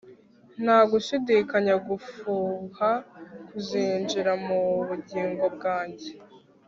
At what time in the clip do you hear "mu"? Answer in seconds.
4.45-4.59